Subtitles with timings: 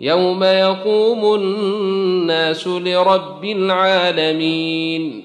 [0.00, 5.24] يوم يقوم الناس لرب العالمين.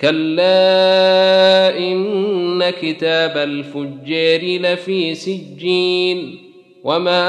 [0.00, 6.38] كلا إن كتاب الفجار لفي سجين.
[6.84, 7.24] وما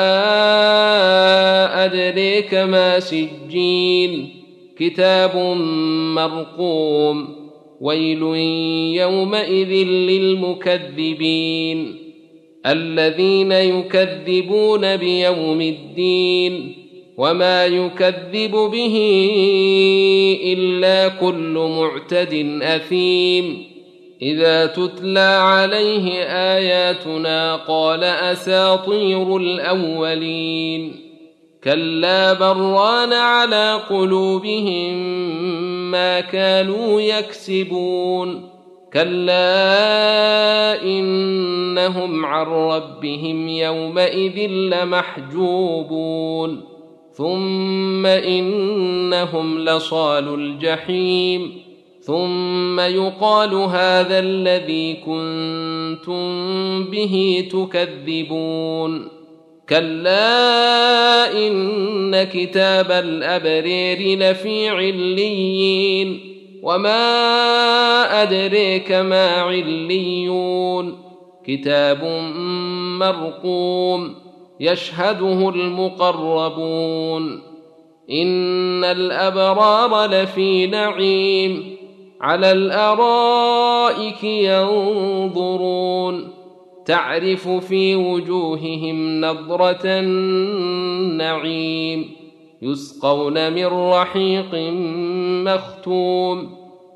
[1.85, 4.29] أدريك ما سجين.
[4.79, 5.37] كتاب
[6.15, 7.35] مرقوم.
[7.81, 8.21] ويل
[9.01, 11.95] يومئذ للمكذبين.
[12.65, 16.82] الذين يكذبون بيوم الدين.
[17.17, 18.95] وما يكذب به
[20.43, 23.73] إلا كل معتد أثيم.
[24.21, 30.95] إذا تتلى عليه آياتنا قال أساطير الأولين.
[31.63, 34.93] كلا بران على قلوبهم
[35.91, 38.49] ما كانوا يكسبون.
[38.93, 45.93] كلا إنهم عن ربهم يومئذ لمحجوبون.
[47.13, 51.51] ثم انهم لصال الجحيم
[52.01, 56.23] ثم يقال هذا الذي كنتم
[56.83, 59.07] به تكذبون
[59.69, 60.27] كلا
[61.47, 66.19] ان كتاب الابرير لفي عليين
[66.63, 70.97] وما أدريك ما عليون
[71.47, 72.03] كتاب
[72.99, 74.22] مرقوم
[74.63, 77.41] يشهده المقربون.
[78.11, 81.75] إن الأبرار لفي نعيم.
[82.21, 86.29] على الأرائك ينظرون.
[86.85, 92.11] تعرف في وجوههم نظرة النعيم.
[92.61, 94.55] يسقون من رحيق
[95.45, 96.49] مختوم.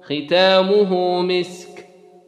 [0.04, 1.77] ختامه مسك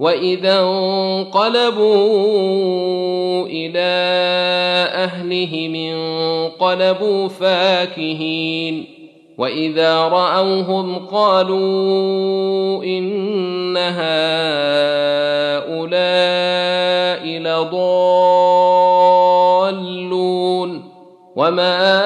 [0.00, 1.92] واذا انقلبوا
[3.46, 3.92] إلى
[4.94, 8.84] اهلهم انقلبوا فاكهين
[9.38, 14.02] واذا راوهم قالوا ان هؤلاء
[17.26, 18.82] لضالون
[21.36, 22.00] وما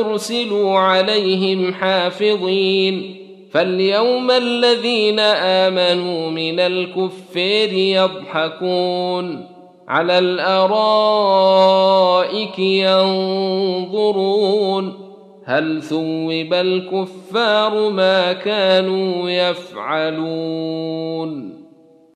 [0.00, 3.21] ارسلوا عليهم حافظين
[3.52, 9.46] فاليوم الذين امنوا من الكفار يضحكون
[9.88, 11.38] على الارائك
[13.78, 14.32] ينظرون
[15.44, 20.82] هل ثوب الكفار ما كانوا يفعلون